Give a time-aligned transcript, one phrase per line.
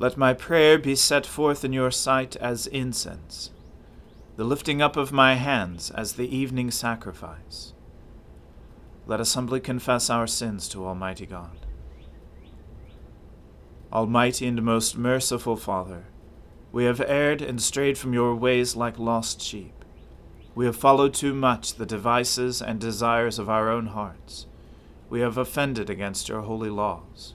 [0.00, 3.50] Let my prayer be set forth in your sight as incense,
[4.36, 7.72] the lifting up of my hands as the evening sacrifice.
[9.08, 11.66] Let us humbly confess our sins to Almighty God.
[13.92, 16.04] Almighty and most merciful Father,
[16.70, 19.84] we have erred and strayed from your ways like lost sheep.
[20.54, 24.46] We have followed too much the devices and desires of our own hearts.
[25.10, 27.34] We have offended against your holy laws.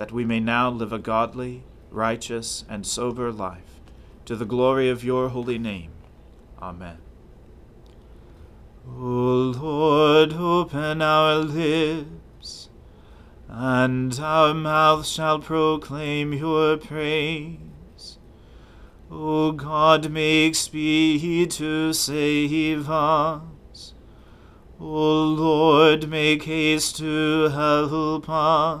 [0.00, 3.82] that we may now live a godly, righteous, and sober life,
[4.24, 5.90] to the glory of your holy name.
[6.58, 6.96] Amen.
[8.88, 12.70] O Lord, open our lips,
[13.46, 18.16] and our mouth shall proclaim your praise.
[19.10, 23.92] O God, make speed to save us.
[24.80, 28.80] O Lord, make haste to help us.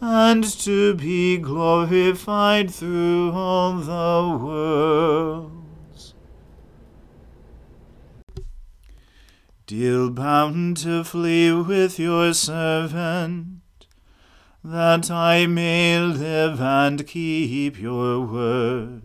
[0.00, 6.14] and to be glorified through all the worlds.
[9.66, 13.60] Deal bountifully with your servant
[14.64, 19.02] that I may live and keep your word.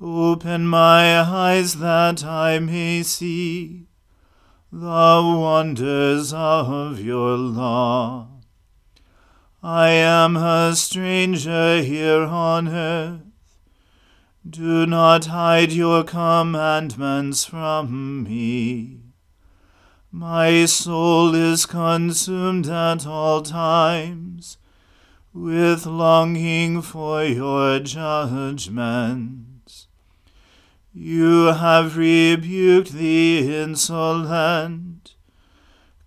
[0.00, 3.88] Open my eyes that I may see
[4.70, 8.37] the wonders of your law.
[9.62, 13.22] I am a stranger here on earth.
[14.48, 19.00] Do not hide your commandments from me.
[20.12, 24.58] My soul is consumed at all times
[25.34, 28.78] with longing for your judgments.
[30.94, 35.16] You have rebuked the insolent.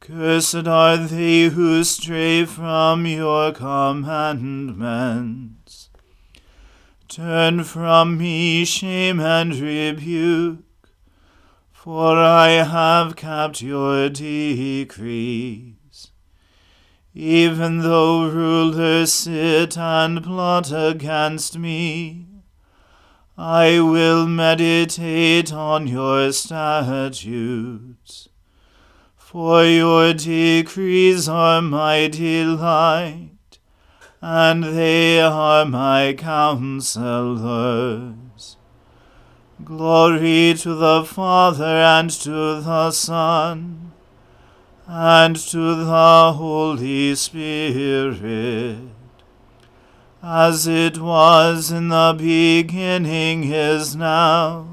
[0.01, 5.89] Cursed are they who stray from your commandments.
[7.07, 10.65] Turn from me shame and rebuke
[11.83, 16.11] for I have kept your decrees.
[17.15, 22.27] Even though rulers sit and plot against me,
[23.35, 28.29] I will meditate on your statutes.
[29.31, 33.59] For your decrees are my delight,
[34.19, 36.97] and they are my counselors.
[39.63, 43.93] Glory to the Father and to the Son
[44.85, 48.79] and to the Holy Spirit,
[50.21, 54.70] as it was in the beginning is now,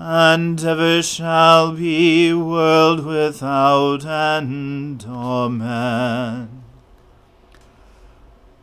[0.00, 5.04] and ever shall be, world without end.
[5.08, 6.62] Amen.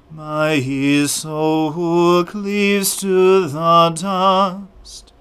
[0.09, 0.61] My
[1.07, 5.11] soul who cleaves to the dust.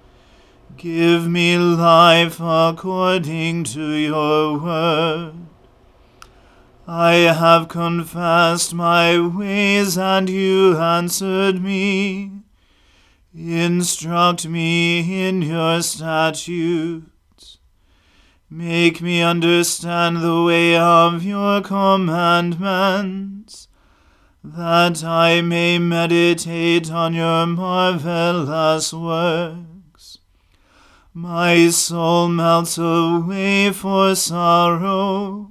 [0.77, 5.33] Give me life according to your word.
[6.87, 12.34] I have confessed my ways, and you answered me.
[13.37, 17.57] Instruct me in your statutes.
[18.49, 23.67] Make me understand the way of your commandments
[24.41, 30.19] that I may meditate on your marvelous works.
[31.13, 35.49] My soul melts away for sorrow.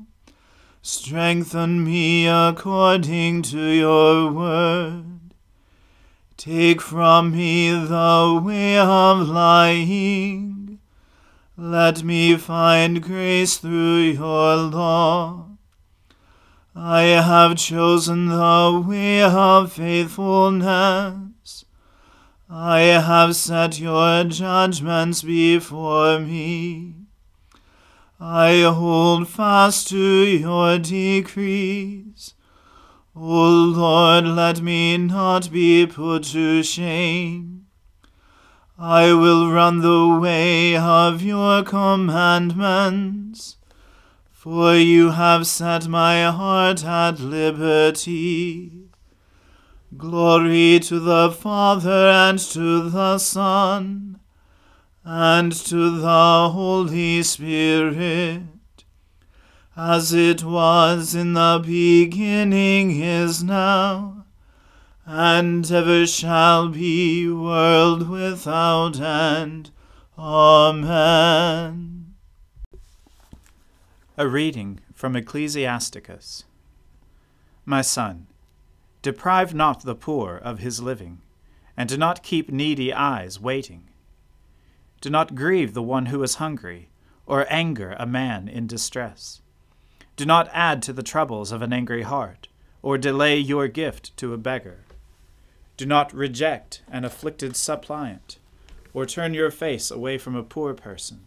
[0.80, 5.13] Strengthen me according to your word.
[6.44, 10.78] Take from me the way of lying.
[11.56, 15.46] Let me find grace through your law.
[16.76, 21.64] I have chosen the way of faithfulness.
[22.50, 26.92] I have set your judgments before me.
[28.20, 32.34] I hold fast to your decrees.
[33.16, 37.66] O Lord, let me not be put to shame.
[38.78, 43.56] I will run the way of your commandments
[44.44, 48.90] for you have set my heart at liberty.
[49.96, 54.20] Glory to the Father and to the Son
[55.02, 58.42] and to the Holy Spirit,
[59.76, 64.24] as it was in the beginning is now,
[65.04, 69.72] and ever shall be, world without end.
[70.16, 72.14] Amen.
[74.16, 76.44] A reading from Ecclesiasticus.
[77.64, 78.28] My son,
[79.02, 81.20] deprive not the poor of his living,
[81.76, 83.88] and do not keep needy eyes waiting.
[85.00, 86.90] Do not grieve the one who is hungry,
[87.26, 89.40] or anger a man in distress.
[90.16, 92.48] Do not add to the troubles of an angry heart,
[92.82, 94.84] or delay your gift to a beggar.
[95.76, 98.38] Do not reject an afflicted suppliant,
[98.92, 101.22] or turn your face away from a poor person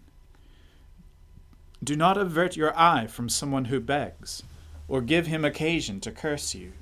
[1.83, 4.43] do not avert your eye from someone who begs,
[4.87, 6.73] or give him occasion to curse you.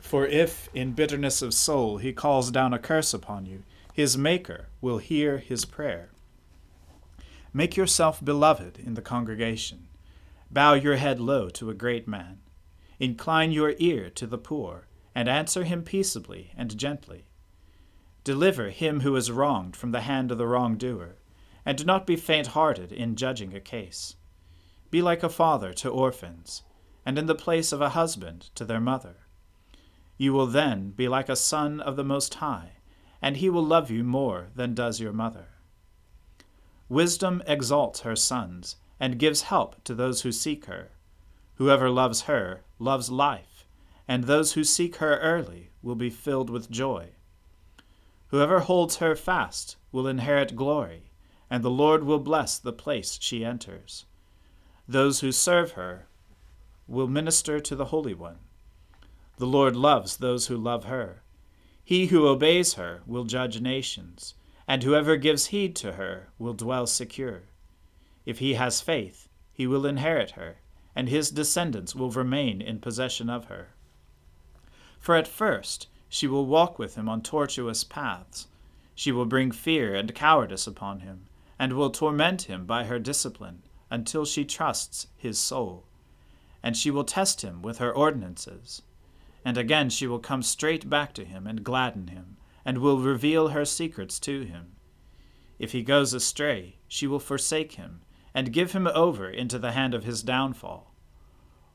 [0.00, 4.68] For if, in bitterness of soul, he calls down a curse upon you, his Maker
[4.80, 6.08] will hear his prayer.
[7.52, 9.87] Make yourself beloved in the congregation.
[10.50, 12.40] Bow your head low to a great man.
[12.98, 17.26] Incline your ear to the poor, and answer him peaceably and gently.
[18.24, 21.16] Deliver him who is wronged from the hand of the wrongdoer
[21.68, 24.16] and do not be faint hearted in judging a case.
[24.90, 26.62] Be like a father to orphans,
[27.04, 29.26] and in the place of a husband to their mother.
[30.16, 32.78] You will then be like a son of the Most High,
[33.20, 35.48] and he will love you more than does your mother.
[36.88, 40.90] Wisdom exalts her sons, and gives help to those who seek her.
[41.56, 43.66] Whoever loves her loves life,
[44.06, 47.10] and those who seek her early will be filled with joy.
[48.28, 51.08] Whoever holds her fast will inherit glory
[51.50, 54.04] and the Lord will bless the place she enters.
[54.86, 56.06] Those who serve her
[56.86, 58.38] will minister to the Holy One.
[59.36, 61.22] The Lord loves those who love her.
[61.84, 64.34] He who obeys her will judge nations,
[64.66, 67.44] and whoever gives heed to her will dwell secure.
[68.28, 70.58] If he has faith, he will inherit her,
[70.94, 73.70] and his descendants will remain in possession of her.
[74.98, 78.46] For at first she will walk with him on tortuous paths.
[78.94, 81.24] She will bring fear and cowardice upon him
[81.58, 85.86] and will torment him by her discipline until she trusts his soul.
[86.62, 88.82] And she will test him with her ordinances.
[89.42, 93.48] And again she will come straight back to him and gladden him, and will reveal
[93.48, 94.76] her secrets to him.
[95.58, 98.02] If he goes astray, she will forsake him,
[98.38, 100.94] and give him over into the hand of his downfall.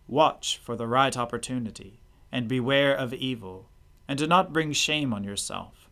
[0.08, 2.00] Watch for the right opportunity,
[2.32, 3.70] and beware of evil,
[4.08, 5.90] and do not bring shame on yourself.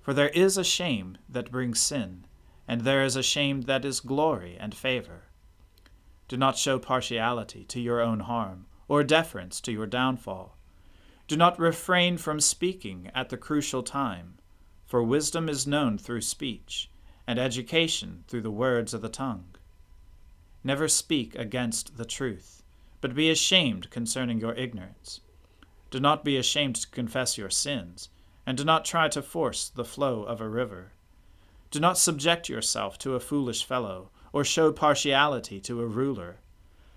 [0.00, 2.24] For there is a shame that brings sin
[2.66, 5.24] and there is a shame that is glory and favor.
[6.28, 10.56] Do not show partiality to your own harm, or deference to your downfall.
[11.26, 14.38] Do not refrain from speaking at the crucial time,
[14.86, 16.88] for wisdom is known through speech,
[17.26, 19.56] and education through the words of the tongue.
[20.62, 22.62] Never speak against the truth,
[23.00, 25.20] but be ashamed concerning your ignorance.
[25.90, 28.10] Do not be ashamed to confess your sins,
[28.46, 30.92] and do not try to force the flow of a river.
[31.70, 36.40] Do not subject yourself to a foolish fellow, or show partiality to a ruler.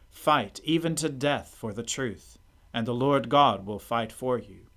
[0.10, 2.38] Fight even to death for the truth,
[2.74, 4.68] and the Lord God will fight for you.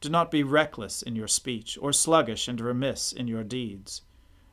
[0.00, 4.02] Do not be reckless in your speech, or sluggish and remiss in your deeds.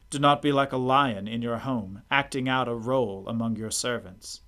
[0.10, 3.72] Do not be like a lion in your home, acting out a role among your
[3.72, 4.42] servants.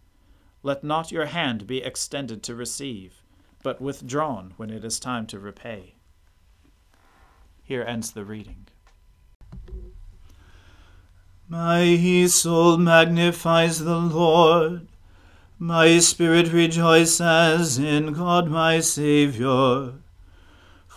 [0.63, 3.23] Let not your hand be extended to receive,
[3.61, 5.95] but withdrawn when it is time to repay.
[7.63, 8.67] Here ends the reading.
[11.47, 14.87] My soul magnifies the Lord.
[15.57, 19.95] My spirit rejoices in God my Saviour.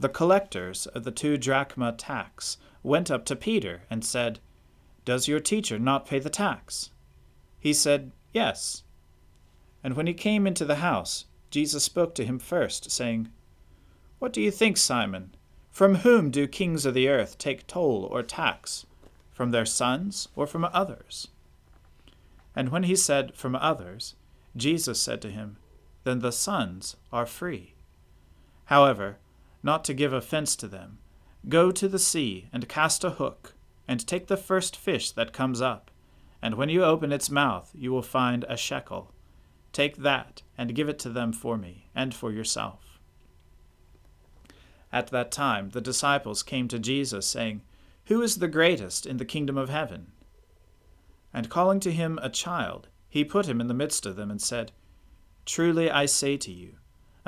[0.00, 4.38] the collectors of the two drachma tax went up to Peter and said,
[5.04, 6.90] Does your teacher not pay the tax?
[7.58, 8.84] He said, Yes.
[9.82, 13.28] And when he came into the house, Jesus spoke to him first, saying,
[14.18, 15.34] What do you think, Simon?
[15.70, 18.86] From whom do kings of the earth take toll or tax?
[19.32, 21.28] From their sons or from others?
[22.54, 24.14] And when he said, From others,
[24.56, 25.56] Jesus said to him,
[26.04, 27.74] Then the sons are free.
[28.66, 29.18] However,
[29.62, 30.98] not to give offense to them,
[31.48, 33.54] go to the sea and cast a hook,
[33.86, 35.90] and take the first fish that comes up,
[36.42, 39.12] and when you open its mouth, you will find a shekel.
[39.72, 42.98] Take that, and give it to them for me, and for yourself.
[44.92, 47.62] At that time the disciples came to Jesus, saying,
[48.06, 50.12] Who is the greatest in the kingdom of heaven?
[51.32, 54.40] And calling to him a child, he put him in the midst of them and
[54.40, 54.72] said,
[55.44, 56.76] Truly I say to you,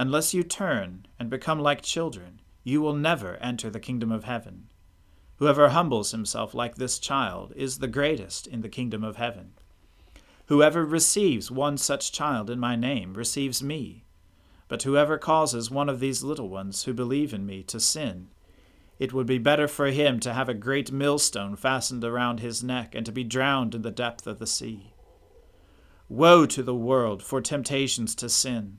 [0.01, 4.67] unless you turn and become like children, you will never enter the kingdom of heaven.
[5.37, 9.53] Whoever humbles himself like this child is the greatest in the kingdom of heaven.
[10.47, 14.05] Whoever receives one such child in my name receives me.
[14.69, 18.29] But whoever causes one of these little ones who believe in me to sin,
[18.99, 22.95] it would be better for him to have a great millstone fastened around his neck
[22.95, 24.95] and to be drowned in the depth of the sea.
[26.09, 28.79] Woe to the world for temptations to sin!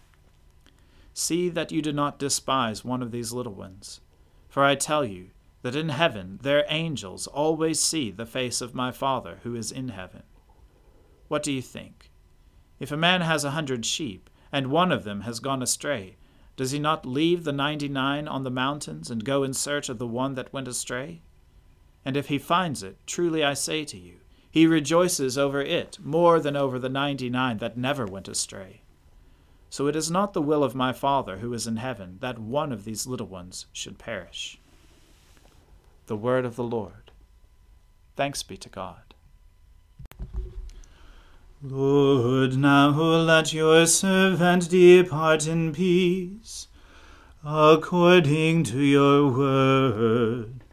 [1.13, 4.01] See that you do not despise one of these little ones.
[4.47, 8.91] For I tell you that in heaven their angels always see the face of my
[8.91, 10.23] Father who is in heaven.
[11.27, 12.11] What do you think?
[12.79, 16.17] If a man has a hundred sheep, and one of them has gone astray,
[16.57, 19.97] does he not leave the ninety nine on the mountains and go in search of
[19.97, 21.21] the one that went astray?
[22.03, 24.17] And if he finds it, truly I say to you,
[24.49, 28.80] he rejoices over it more than over the ninety nine that never went astray.
[29.71, 32.73] So it is not the will of my Father who is in heaven that one
[32.73, 34.59] of these little ones should perish.
[36.07, 37.11] The word of the Lord.
[38.17, 39.13] Thanks be to God.
[41.63, 46.67] Lord, now let your servant depart in peace,
[47.41, 50.65] according to your word.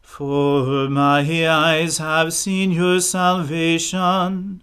[0.00, 4.62] For my eyes have seen your salvation,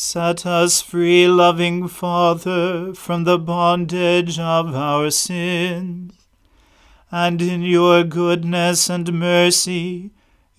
[0.00, 6.12] Set us free, loving Father, from the bondage of our sins.
[7.10, 10.12] And in your goodness and mercy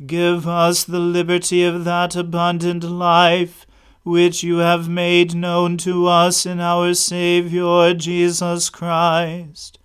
[0.05, 3.65] give us the liberty of that abundant life
[4.03, 9.79] which you have made known to us in our Saviour Jesus Christ,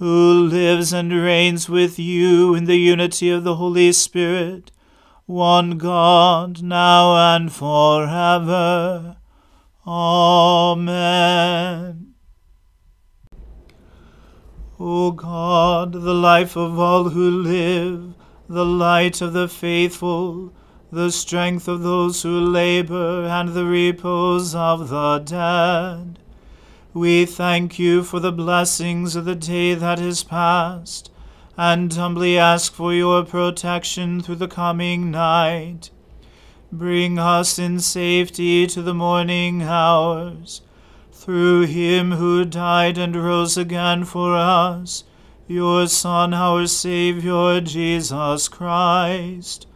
[0.00, 4.72] who lives and reigns with you in the unity of the Holy Spirit,
[5.26, 9.16] one God, now and forever.
[9.86, 10.94] Amen.
[14.78, 18.14] O God, the life of all who live,
[18.48, 20.52] the light of the faithful,
[20.92, 26.18] the strength of those who labor, and the repose of the dead.
[26.92, 31.10] We thank you for the blessings of the day that is past,
[31.56, 35.90] and humbly ask for your protection through the coming night.
[36.72, 40.62] Bring us in safety to the morning hours
[41.12, 45.04] through him who died and rose again for us,
[45.46, 49.66] your Son, our Saviour, Jesus Christ.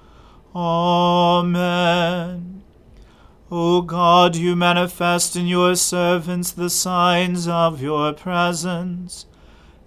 [0.54, 2.62] Amen.
[3.50, 9.24] O God, you manifest in your servants the signs of your presence.